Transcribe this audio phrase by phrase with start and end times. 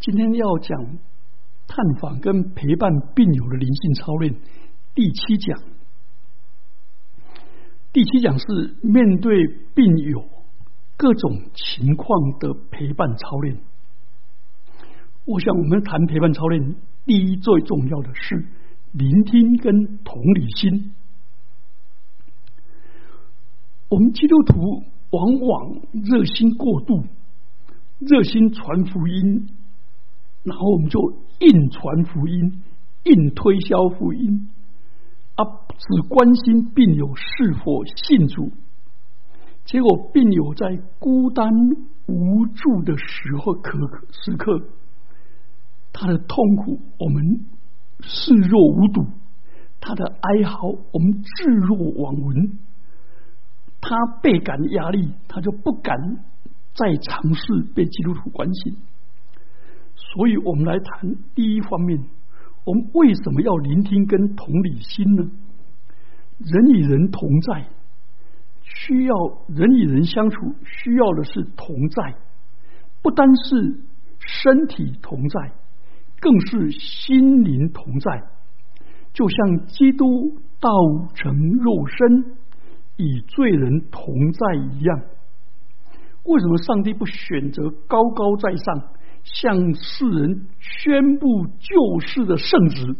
[0.00, 0.78] 今天要讲
[1.66, 4.32] 探访跟陪伴病友的灵性操练
[4.94, 5.60] 第七讲。
[7.92, 8.46] 第七讲是
[8.80, 10.24] 面对病友
[10.96, 13.58] 各种情况的陪伴操练。
[15.24, 18.46] 我想，我们谈陪伴操练，第一最重要的是
[18.92, 20.94] 聆听跟同理心。
[23.88, 27.04] 我们基督徒往往热心过度，
[27.98, 29.48] 热心传福音。
[30.42, 31.00] 然后我们就
[31.40, 32.62] 硬传福音，
[33.04, 34.50] 硬推销福音，
[35.34, 35.44] 啊，
[35.76, 38.52] 只关心病友是否信主。
[39.64, 41.52] 结果病友在孤单
[42.06, 43.78] 无助的时候，可
[44.10, 44.62] 时刻，
[45.92, 47.44] 他的痛苦我们
[48.00, 49.04] 视若无睹，
[49.80, 52.58] 他的哀嚎我们置若罔闻。
[53.80, 55.96] 他倍感压力，他就不敢
[56.74, 57.42] 再尝试
[57.74, 58.76] 被基督徒关心。
[60.12, 62.02] 所以我们来谈第一方面，
[62.64, 65.30] 我们为什么要聆听跟同理心呢？
[66.38, 67.66] 人与人同在，
[68.62, 69.14] 需要
[69.48, 72.14] 人与人相处，需要的是同在，
[73.02, 73.80] 不单是
[74.18, 75.52] 身体同在，
[76.20, 78.22] 更是心灵同在。
[79.12, 80.70] 就像基督道
[81.14, 82.36] 成肉身，
[82.96, 85.00] 与罪人同在一样。
[86.24, 88.92] 为什么上帝不选择高高在上？
[89.34, 92.96] 向世人宣布救世的圣旨，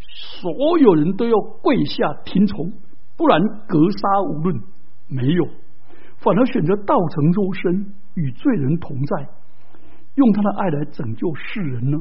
[0.00, 2.72] 所有人都要跪下听从，
[3.16, 4.60] 不然格杀无论。
[5.08, 5.44] 没有，
[6.18, 9.28] 反而选择道成肉身，与罪人同在，
[10.14, 11.98] 用他的爱来拯救世人呢？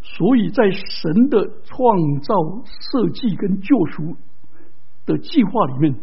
[0.00, 4.16] 所以在神的创造、设计跟救赎
[5.04, 5.94] 的计划里面，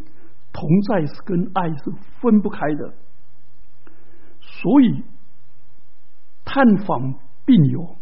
[0.53, 2.94] 同在是跟爱是分不开的。
[4.39, 5.03] 所以。
[6.50, 7.14] 探访
[7.45, 7.98] 病友，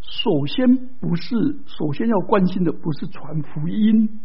[0.00, 4.18] 首先不是首先要关心的不是传福音，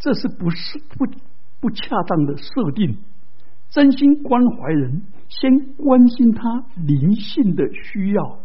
[0.00, 1.06] 这是不是不
[1.60, 2.98] 不恰当的设定？
[3.70, 8.40] 真心关怀人，先关心他灵性的需要。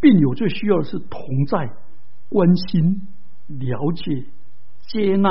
[0.00, 1.70] 病友最需要的是同在、
[2.28, 3.06] 关心、
[3.46, 4.24] 了解、
[4.88, 5.30] 接纳，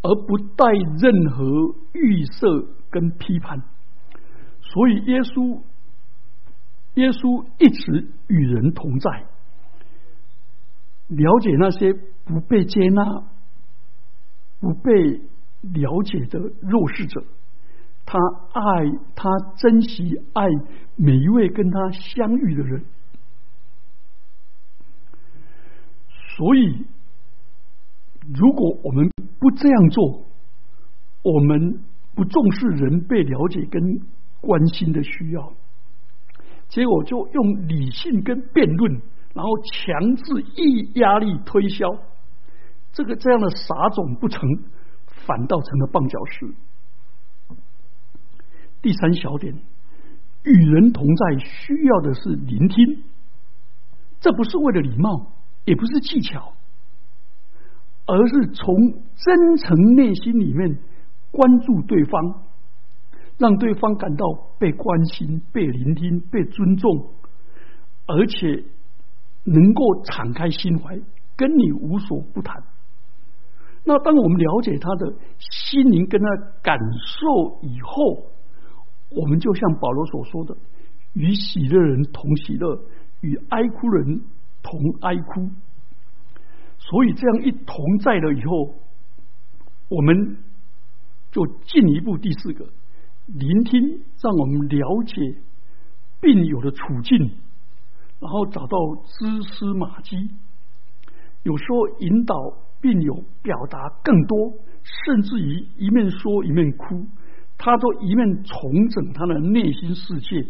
[0.00, 0.64] 而不带
[0.98, 1.44] 任何
[1.92, 3.62] 预设跟批判。
[4.62, 5.60] 所以耶稣。
[6.98, 9.08] 耶稣一直与人同在，
[11.06, 11.92] 了解那些
[12.24, 13.04] 不被接纳、
[14.58, 14.90] 不被
[15.62, 17.22] 了解的弱势者，
[18.04, 18.18] 他
[18.52, 18.60] 爱
[19.14, 20.44] 他珍惜爱
[20.96, 22.84] 每一位跟他相遇的人。
[26.36, 26.84] 所以，
[28.34, 30.24] 如果我们不这样做，
[31.22, 31.80] 我们
[32.16, 34.00] 不重视人被了解跟
[34.40, 35.52] 关心的需要。
[36.68, 39.00] 结果就用理性跟辩论，
[39.34, 41.88] 然后强制意压力推销，
[42.92, 44.40] 这个这样的撒种不成，
[45.06, 46.54] 反倒成了绊脚石。
[48.82, 49.54] 第三小点，
[50.44, 53.02] 与人同在需要的是聆听，
[54.20, 55.32] 这不是为了礼貌，
[55.64, 56.52] 也不是技巧，
[58.06, 58.74] 而是从
[59.16, 60.78] 真诚内心里面
[61.30, 62.47] 关注对方。
[63.38, 64.26] 让对方感到
[64.58, 67.14] 被关心、被聆听、被尊重，
[68.06, 68.64] 而且
[69.44, 70.98] 能够敞开心怀，
[71.36, 72.62] 跟你无所不谈。
[73.84, 76.26] 那当我们了解他的心灵跟他
[76.62, 78.26] 感受以后，
[79.10, 80.56] 我们就像保罗所说的
[81.14, 82.78] ：“与喜乐人同喜乐，
[83.20, 84.20] 与哀哭人
[84.62, 85.48] 同哀哭。”
[86.76, 88.74] 所以这样一同在了以后，
[89.88, 90.36] 我们
[91.30, 92.66] 就进一步第四个。
[93.34, 95.14] 聆听，让我们了解
[96.20, 97.30] 病友的处境，
[98.20, 98.78] 然后找到
[99.18, 100.30] 蛛丝马迹。
[101.42, 102.34] 有时候引导
[102.80, 104.54] 病友表达更多，
[105.04, 107.06] 甚至于一面说一面哭，
[107.58, 110.46] 他都一面重整他的内心世界，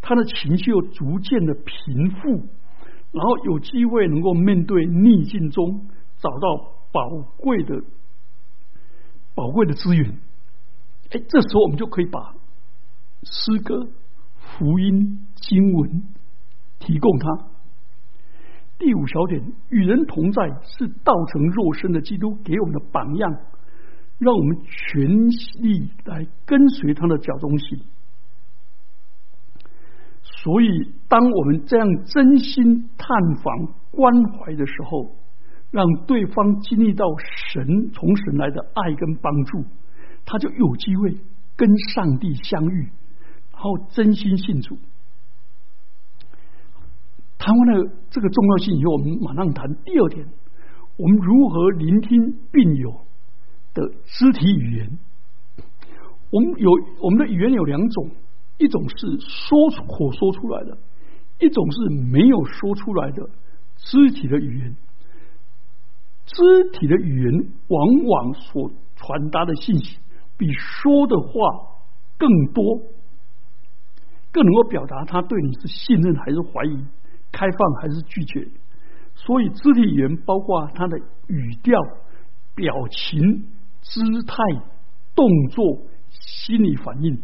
[0.00, 2.30] 他的情绪又逐渐的平复，
[3.10, 5.88] 然后有机会能够面对逆境中
[6.18, 7.82] 找到宝贵的
[9.34, 10.18] 宝贵的资源。
[11.12, 12.34] 哎，这时候我们就可以把
[13.22, 13.86] 诗歌、
[14.38, 16.02] 福音、经文
[16.78, 17.48] 提供他。
[18.78, 23.30] 第五小点，与人同在是道成肉身的基督给我们的榜样，
[24.18, 25.28] 让我们全
[25.60, 27.78] 力来跟随他的脚中行。
[30.22, 30.66] 所以，
[31.08, 35.14] 当我们这样真心探访、关怀的时候，
[35.70, 37.06] 让对方经历到
[37.52, 39.64] 神从神来的爱跟帮助。
[40.32, 41.14] 他就有机会
[41.56, 42.88] 跟上帝相遇，
[43.52, 44.78] 然后真心信主，
[47.36, 50.26] 谈完了这个重要性以后，我们马上谈第二点：
[50.96, 53.04] 我们如何聆听病友
[53.74, 54.98] 的肢体语言？
[56.30, 56.70] 我们有
[57.02, 58.08] 我们的语言有两种，
[58.56, 60.78] 一种是说出口说出来的，
[61.40, 63.28] 一种是没有说出来的
[63.76, 64.76] 肢体的语言。
[66.24, 69.98] 肢体的语言往往所传达的信息
[70.42, 71.30] 比说的话
[72.18, 72.76] 更多，
[74.32, 76.84] 更能够表达他对你是信任还是怀疑。
[77.30, 78.48] 开放还是拒绝？
[79.14, 80.98] 所以肢体语言包括他的
[81.28, 81.80] 语调、
[82.56, 83.46] 表情、
[83.80, 84.34] 姿态、
[85.14, 87.22] 动作、心理反应。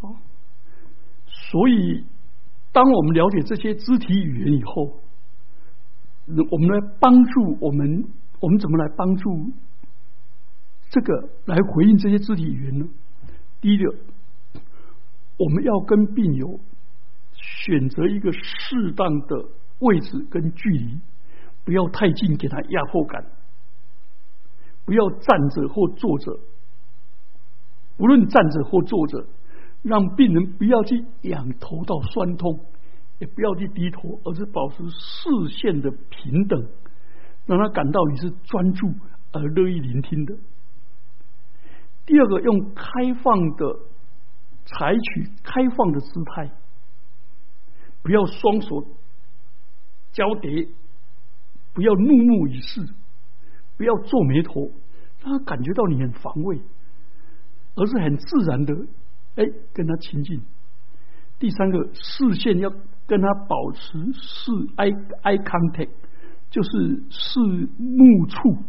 [0.00, 0.14] 好，
[1.26, 2.04] 所以
[2.70, 5.00] 当我们了解这些肢体语言以后，
[6.52, 8.04] 我们来帮助我们，
[8.40, 9.50] 我们怎么来帮助
[10.90, 12.86] 这个来回应这些肢体语言呢？
[13.62, 13.94] 第一个，
[15.38, 16.60] 我们要跟病友。
[17.62, 19.48] 选择一个适当的
[19.78, 20.98] 位置跟距离，
[21.64, 23.22] 不要太近，给他压迫感；
[24.84, 26.38] 不要站着或坐着，
[27.96, 29.26] 无论站着或坐着，
[29.82, 32.60] 让病人不要去仰头到酸痛，
[33.18, 36.68] 也不要去低头，而是保持视线的平等，
[37.46, 38.86] 让他感到你是专注
[39.32, 40.34] 而乐意聆听的。
[42.10, 43.78] 第二个，用开放的，
[44.64, 46.50] 采取开放的姿态。
[48.02, 48.84] 不要双手
[50.10, 50.66] 交叠，
[51.72, 52.84] 不要怒目以视，
[53.76, 54.72] 不要皱眉头，
[55.22, 56.60] 让他感觉到你很防卫，
[57.76, 58.74] 而是很自然的
[59.36, 60.42] 哎跟他亲近。
[61.38, 62.68] 第三个视线要
[63.06, 64.92] 跟他保持视 eye
[65.22, 65.90] eye contact，
[66.50, 67.38] 就是视
[67.78, 68.64] 目触，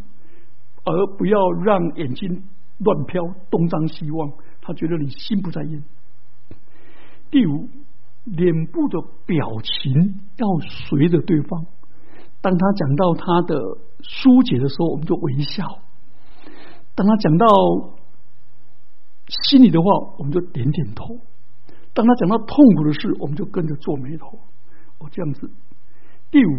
[0.84, 2.44] 而不要让眼睛
[2.84, 4.32] 乱飘东张西望，
[4.62, 5.84] 他觉得你心不在焉。
[7.30, 7.70] 第五。
[8.24, 10.46] 脸部的表情要
[10.88, 11.66] 随着对方。
[12.40, 13.56] 当他讲到他的
[14.04, 15.66] 疏解的时候，我们就微笑；
[16.94, 17.48] 当他讲到
[19.28, 19.90] 心里的话，
[20.20, 21.16] 我们就点点头；
[21.96, 24.38] 当他讲到痛苦的事，我们就跟着皱眉头。
[25.00, 25.50] 哦，这样子。
[26.30, 26.52] 第五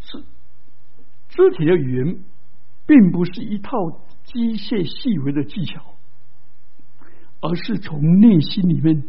[0.00, 0.24] 是
[1.28, 2.24] 肢体的语言，
[2.88, 3.70] 并不是一套
[4.24, 5.80] 机械细微的技巧，
[7.40, 9.04] 而是从内心里面。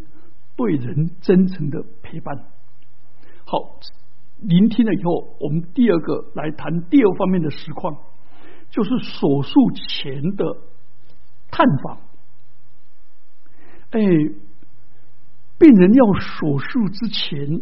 [0.57, 2.35] 对人真诚的陪伴。
[3.45, 3.79] 好，
[4.41, 7.95] 聆听了以后，我们第二个来谈第二方面的实况，
[8.69, 10.43] 就是手术前的
[11.49, 11.97] 探访。
[13.91, 14.01] 哎，
[15.57, 17.61] 病人要手术之前，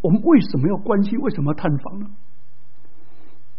[0.00, 1.16] 我们为什么要关心？
[1.20, 2.06] 为什么要探访呢？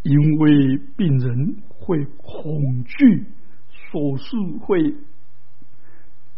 [0.03, 3.25] 因为病人会恐惧
[3.69, 4.95] 手术，会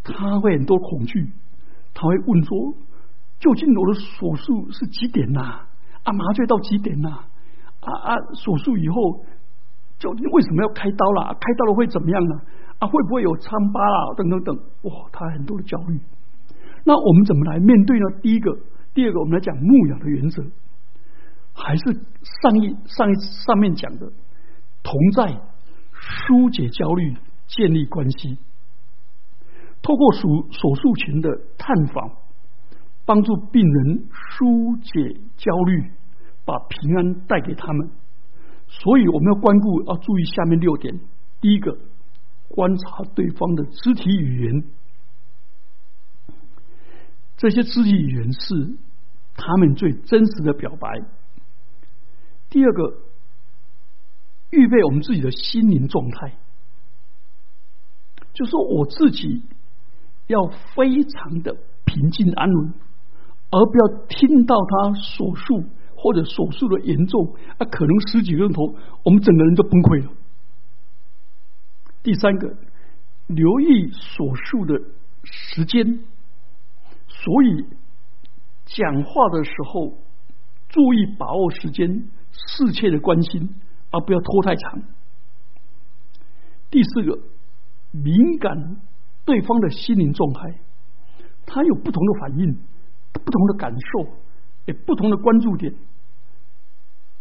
[0.04, 1.32] 他会很多恐惧。
[1.94, 2.76] 他会问说
[3.40, 5.66] ：“究竟我的手术是几点呐？
[6.04, 7.10] 啊，麻醉到几点呐？
[7.80, 9.26] 啊啊，手术以后
[9.98, 11.34] 究竟为什么要开刀啦？
[11.40, 12.36] 开刀了会怎么样呢？
[12.80, 14.14] 啊，会不会有疮疤啦？
[14.16, 16.00] 等等等，哇，他很多的焦虑。
[16.84, 18.06] 那我们怎么来面对呢？
[18.22, 18.56] 第一个，
[18.94, 20.44] 第二个，我们来讲牧养的原则，
[21.54, 21.84] 还是
[22.42, 23.16] 上一上一
[23.46, 24.12] 上面讲的
[24.88, 25.42] 同在，
[25.92, 27.14] 疏解焦虑，
[27.48, 28.38] 建立关系。”
[29.84, 32.12] 透过手手术前的探访，
[33.06, 35.92] 帮助病人疏解焦虑，
[36.46, 37.90] 把平安带给他们。
[38.68, 41.00] 所以我们要关顾，要注意下面六点：
[41.42, 41.78] 第一个，
[42.48, 44.64] 观察对方的肢体语言，
[47.38, 48.78] 这些肢体语言是
[49.36, 50.90] 他们最真实的表白；
[52.50, 53.07] 第二个，
[54.52, 56.34] 预备我们自己的心灵状态，
[58.34, 59.44] 就说我自己。
[60.28, 62.74] 要非常的平静安稳，
[63.50, 65.64] 而不要听到他所述
[65.96, 70.12] 或者所述的严重，啊，可能十几个人头，我们整个人就崩溃了。
[72.04, 72.58] 第三个，
[73.28, 74.82] 留意所述的
[75.24, 76.02] 时间，
[77.08, 77.66] 所以
[78.66, 79.94] 讲话的时候
[80.68, 83.56] 注意把握时间，适切的关心，
[83.92, 84.82] 而不要拖太长。
[86.70, 87.20] 第四个，
[87.92, 88.78] 敏感。
[89.28, 90.40] 对方的心灵状态，
[91.46, 92.58] 他有不同的反应，
[93.12, 94.10] 不同的感受，
[94.68, 95.74] 也不同的关注点。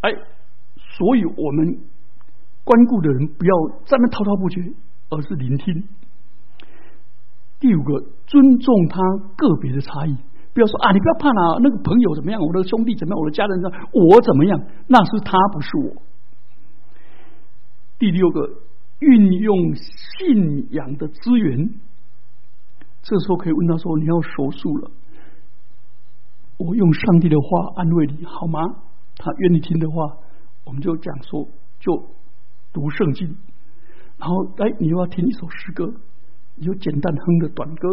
[0.03, 0.13] 哎，
[0.77, 1.67] 所以我们
[2.63, 3.53] 关顾的人不要
[3.87, 4.61] 在那滔滔不绝，
[5.11, 5.83] 而是聆听。
[7.59, 9.01] 第五个，尊重他
[9.37, 10.17] 个别的差异，
[10.55, 16.03] 不要说啊，你不要怕啦，那个朋友怎么样，我的兄弟怎么样，我的家人怎么样，我怎么样，那是他，不是我。
[17.99, 18.61] 第六个，
[18.99, 21.81] 运用信仰的资源。
[23.03, 24.91] 这时候可以问他说：“你要手术了，
[26.59, 28.61] 我用上帝的话安慰你，好吗？
[29.17, 30.19] 他愿意听的话，
[30.65, 31.49] 我们就讲说，
[31.81, 32.11] 就
[32.73, 33.35] 读圣经，
[34.19, 35.95] 然后哎，你又要听一首诗歌，
[36.57, 37.89] 你就简单哼个短歌，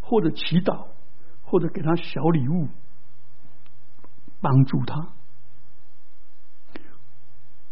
[0.00, 0.86] 或者祈祷，
[1.42, 2.68] 或者给他小礼物，
[4.40, 5.08] 帮助他。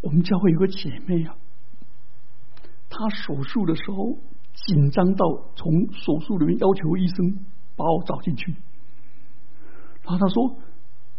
[0.01, 1.35] 我们教会有个姐妹啊，
[2.89, 4.17] 她手术的时候
[4.53, 5.25] 紧张到
[5.55, 8.55] 从手术里面要求医生把我找进去。
[10.03, 10.55] 然后她说：“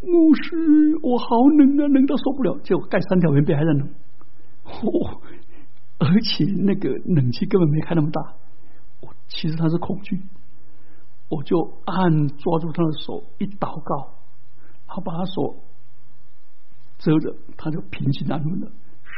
[0.01, 1.25] 牧师，我好
[1.57, 3.87] 冷啊，冷到受不了。”结果盖三条棉被还在冷，
[4.65, 5.21] 哦！
[5.99, 8.19] 而且那个冷气根本没开那么大。
[9.01, 10.19] 我其实他是恐惧，
[11.29, 14.15] 我就按抓住他的手一祷告，
[14.87, 15.55] 然后把他手
[17.01, 18.71] 遮着，他就平静安稳了，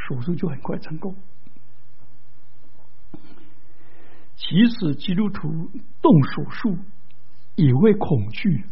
[0.08, 1.14] 手术就很快成功。
[4.36, 5.70] 即使基督徒
[6.02, 6.78] 动手术
[7.54, 8.64] 也会恐惧。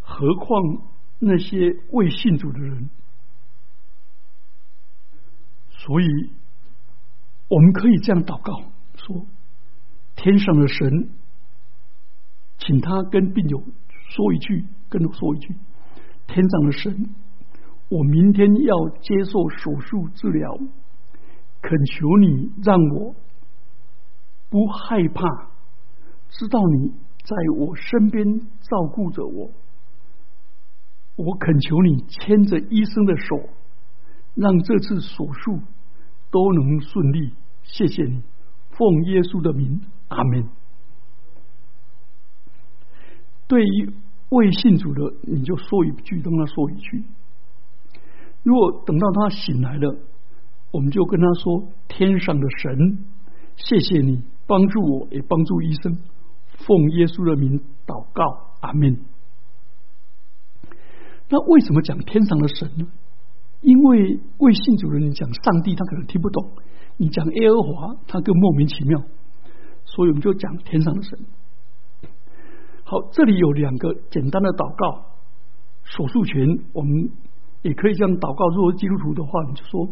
[0.00, 0.62] 何况
[1.18, 2.90] 那些未信主的人，
[5.70, 6.06] 所以
[7.48, 9.26] 我们可以这样祷告说
[10.14, 11.10] ：“天上的神，
[12.58, 13.62] 请他跟病友
[14.10, 15.54] 说一句，跟我说一句，
[16.26, 17.14] 天上的神，
[17.88, 20.58] 我明天要接受手术治疗，
[21.62, 23.14] 恳求你让我
[24.50, 25.48] 不害怕，
[26.28, 26.88] 知道你
[27.22, 29.50] 在我身边照顾着我。”
[31.16, 33.48] 我恳求你牵着医生的手，
[34.34, 35.60] 让这次手术
[36.30, 37.32] 都能顺利。
[37.62, 38.22] 谢谢你，
[38.70, 40.48] 奉耶稣的名，阿门。
[43.48, 43.92] 对于
[44.28, 47.04] 未信主的，你就说一句，跟他说一句。
[48.46, 49.96] 如果等到他醒来了，
[50.70, 53.04] 我们就跟他说：“天上的神，
[53.56, 55.98] 谢谢你帮助我，也帮助医生。
[56.58, 58.22] 奉耶稣的名祷告，
[58.60, 59.00] 阿门。”
[61.28, 62.86] 那为什么讲天上的神呢？
[63.62, 66.46] 因为为信主的人讲上帝，他可能听不懂；
[66.98, 69.02] 你讲耶和华，他更莫名其妙。
[69.86, 71.18] 所以我们就讲天上的神。
[72.84, 75.02] 好，这里有两个简单的祷告，
[75.82, 77.10] 手术群我们
[77.62, 78.48] 也可以这样祷告。
[78.54, 79.86] 如果基督徒的话，你就说：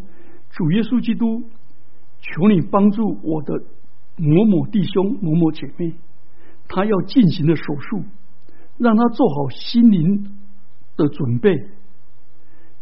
[0.50, 1.42] 主耶稣基督，
[2.20, 3.54] 求你帮助我的
[4.16, 5.94] 某某弟兄、某某姐妹，
[6.68, 8.04] 他要进行的手术，
[8.78, 10.30] 让他做好心灵。
[10.96, 11.52] 的准备，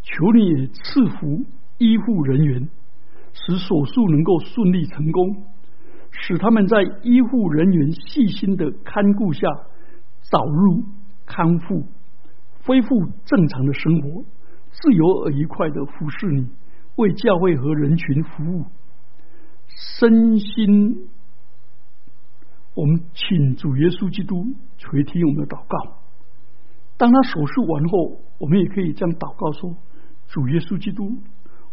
[0.02, 1.46] 求你赐福
[1.78, 2.68] 医护人员，
[3.32, 5.44] 使手术能够顺利成功，
[6.10, 9.48] 使他们在医护人员细心的看顾下
[10.30, 10.84] 早日
[11.24, 11.86] 康复，
[12.66, 12.88] 恢复
[13.24, 14.24] 正常的生活，
[14.72, 16.48] 自由而愉快的服侍你，
[16.96, 18.64] 为教会和人群服务，
[20.00, 21.08] 身心。
[22.74, 24.46] 我们请主耶稣基督
[24.78, 25.98] 垂听我们的祷告。
[26.96, 29.76] 当他手术完后，我们也可以这样祷告说
[30.28, 31.04] ：“主耶稣基督，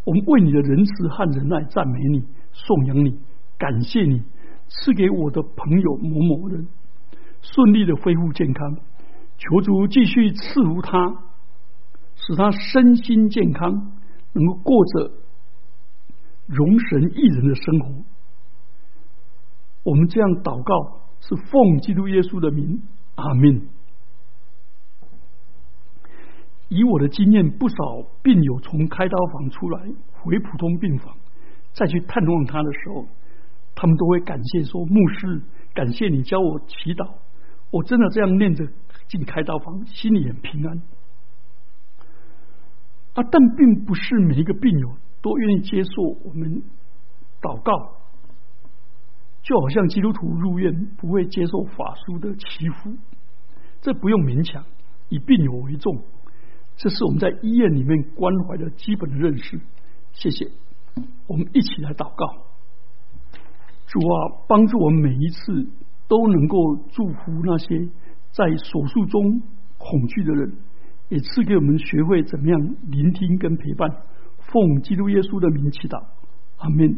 [0.03, 3.17] 我们为你的仁慈和仁爱赞美你、颂扬你、
[3.57, 4.23] 感谢你，
[4.67, 6.67] 赐给我的朋友某某人
[7.41, 8.77] 顺利的恢复健康。
[9.37, 10.99] 求主继续赐福他，
[12.21, 13.71] 使他身心健康，
[14.33, 15.11] 能够过着
[16.45, 18.03] 容神益人的生活。”
[19.83, 22.83] 我们这样祷告是奉基督耶稣的名，
[23.15, 23.67] 阿门。
[26.67, 27.75] 以我的经验，不少
[28.21, 31.17] 病友从开刀房出来回普通病房，
[31.73, 33.07] 再去探望他的时候，
[33.73, 35.41] 他们都会感谢说：“牧师，
[35.73, 37.09] 感谢你教我祈祷，
[37.71, 38.67] 我真的这样念着
[39.07, 40.79] 进开刀房，心里很平安。”
[43.23, 46.61] 但并不是每一个病友都愿意接受我们
[47.41, 47.71] 祷告，
[49.41, 52.95] 就好像基督徒入院不会接受法术的祈福，
[53.81, 54.63] 这不用勉强，
[55.09, 56.03] 以病友为重。
[56.77, 59.59] 这是我们在医院里面关怀的基本认识。
[60.13, 60.47] 谢谢，
[61.27, 62.45] 我们一起来祷告。
[63.87, 65.67] 主啊，帮助我们每一次
[66.07, 66.57] 都能够
[66.91, 67.89] 祝福那些
[68.31, 69.41] 在手术中
[69.77, 70.53] 恐惧的人，
[71.09, 73.89] 也赐给我们学会怎么样聆听跟陪伴。
[74.37, 76.01] 奉基督耶稣的名祈祷，
[76.57, 76.97] 阿门。